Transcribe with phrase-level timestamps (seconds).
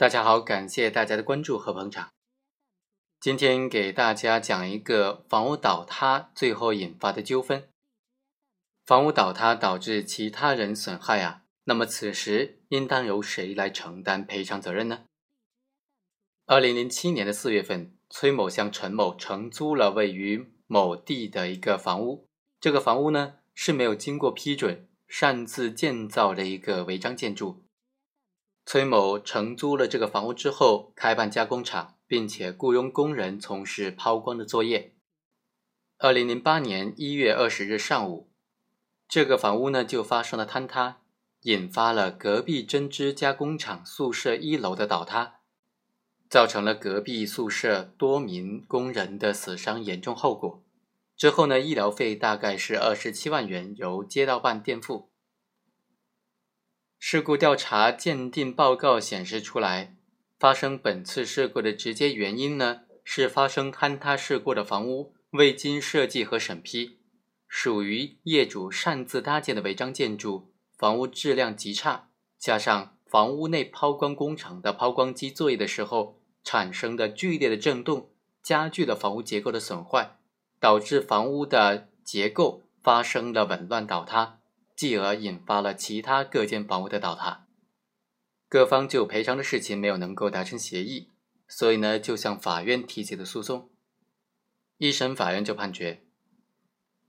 [0.00, 2.08] 大家好，感谢大家的关注和捧场。
[3.20, 7.68] 今天给大家讲一个房屋倒塌最后引发的纠纷。
[8.86, 15.00] 房屋倒塌导致其他人损害啊，那么此时应当由谁来承担赔偿责任呢？
[16.46, 22.26] 二零零七年的四月份，崔某向陈某承租了位于某地的一个房屋，
[22.58, 27.62] 这个房屋呢是没有经过批准擅自建造的一个违章建筑。
[28.66, 34.94] 崔某承租了这个房屋之后，开办加工厂，并且雇佣工人从事抛光的作业。
[35.98, 38.30] 二零零八年一月二十日上午，
[39.08, 41.02] 这个房屋呢就发生了坍塌，
[41.42, 45.40] 引发了隔壁针织加工厂宿舍一楼的倒塌，
[46.28, 50.62] 造成了隔壁宿舍多名工人的死伤严重后果。
[51.16, 55.09] 之后呢，医疗费大概是二十七万元，由街道办垫付。
[57.12, 59.96] 事故调查鉴定报告显示出来，
[60.38, 67.00] 发生本次事故的直接原因呢，是发生坍塌事故的房屋未经设计和审批，
[67.48, 80.16] 属于业主擅自搭建的违章建筑，房屋质量极差，加上房屋内抛光工厂的抛光机作业的时候产生的剧烈的震动，加剧了房屋结构的损坏，
[80.60, 84.39] 导致房屋的结构发生了紊乱倒塌。
[84.80, 87.46] 继而引发了其他各间房屋的倒塌，
[88.48, 91.10] 各方就赔偿的事情没有能够达成协议，
[91.46, 93.68] 所以呢就向法院提起了诉讼。
[94.78, 96.02] 一审法院就判决，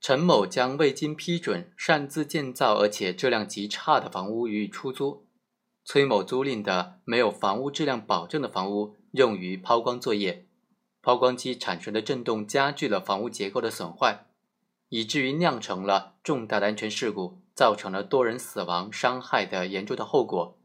[0.00, 5.26] 陈某将未经批准擅自建造而且质量极差的房屋予以出租，
[5.84, 10.46] 崔某租赁的没有房屋质量保证的房屋用于抛光作业，
[11.02, 14.24] 抛光机产生的震动加剧了房屋结构的损坏，
[14.88, 17.42] 以至于酿成了重大的安全事故。
[17.58, 20.56] 造成了多人死亡、伤害的严重的后果，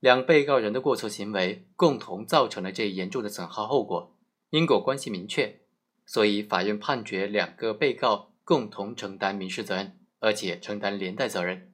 [0.00, 4.14] 两被告人的过错行为共同造成了这严重的损害后果，
[4.50, 5.62] 因果关系明确，
[6.04, 11.72] 所以法院判决两个被告共同承担民事责任，而且承担连带责任。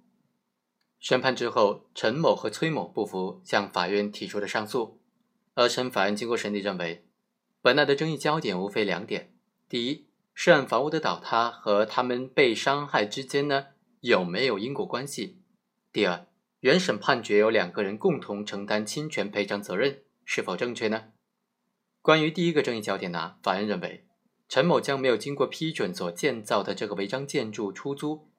[1.00, 5.00] 宣判之后，陈某和崔某不服，向法院提出了上诉。
[5.55, 7.05] 二审法院经过审理认为，
[7.60, 9.34] 本案的争议焦点无非两点：
[9.69, 13.66] 第一，涉案房屋的倒塌和他们被伤害之间呢？
[14.00, 15.43] 有没有因果关系？
[15.93, 16.27] 第二，
[16.61, 21.12] 原审判决由两个人共同承担侵权赔偿责任，是否正确呢？
[22.00, 24.06] 关于第一个争议焦点呢，法院认为，
[24.49, 28.31] 陈某将没有经过批准所建造的这个违章建筑出租，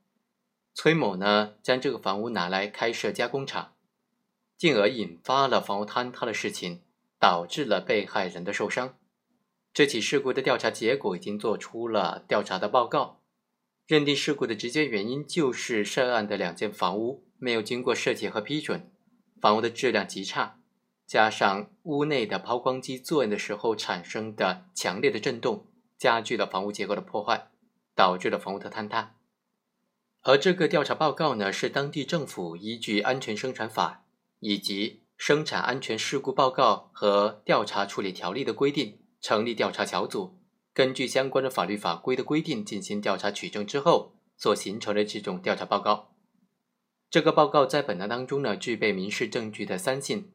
[0.73, 3.75] 崔某呢将这个房屋拿来开设加工厂，
[4.57, 6.81] 进而引发了房屋坍塌的事情，
[7.19, 8.97] 导致了被害人的受伤。
[9.71, 13.20] 这起事故的调查结果已经做出了调查的报告。
[13.87, 18.89] 认定事故的直接原因就是涉案的两间房屋没有经过设计和批准，
[19.41, 20.59] 房屋的质量极差，
[21.05, 27.49] 加上屋内的抛光机作业的时候产生的强烈的震动，加剧了房屋结构的破坏，
[27.93, 29.15] 导致了房屋的坍塌。
[30.21, 34.05] 而这个调查报告呢，是当地政府依据《安全生产法》
[34.39, 40.40] 以及《生产安全事故报告和调查处理条例》的规定，成立调查小组。
[40.73, 46.13] 根据相关的法律法规的规定进行调查取证之后，所形成的这种调查报告。
[47.09, 50.31] 这个报告在本案当中呢，具备民事证据的三性。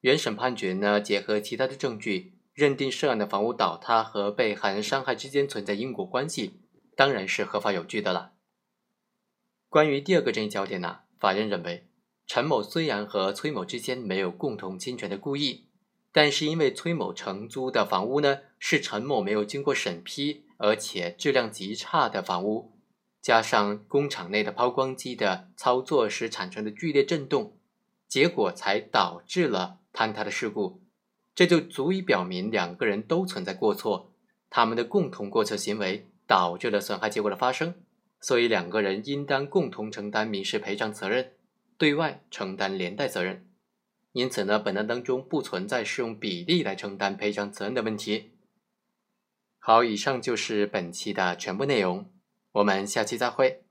[0.00, 6.60] 原审判决呢，结合其他的证据，认定涉案的房屋倒塌和被害人伤害之间存在因果关系，
[6.96, 8.32] 当然是合法有据的了。
[9.68, 11.86] 关于第二个争议焦点呢，法院认为，
[12.26, 15.68] 陈某虽然和崔某之间没有共同侵权的故意。
[16.16, 22.72] 但是因为崔某承租的房屋呢是陈某没有经过审批，而且质量极差的房屋，
[23.20, 27.58] 加上工厂内的抛光机的操作时产生的剧烈震动，
[28.08, 30.80] 结果才导致了坍塌的事故。
[31.34, 34.10] 这就足以表明两个人都存在过错，
[34.48, 37.74] 他们的共同过错行为导致了损害结果的发生，
[38.22, 41.32] 所以两个人应当共同承担民事赔偿责任，
[41.76, 43.46] 对外承担连带责任。
[44.16, 48.30] 因此呢，本案当中不存在适用比例来承担赔偿责任的问题。
[49.58, 52.10] 好，以上就是本期的全部内容，
[52.52, 53.65] 我们下期再会。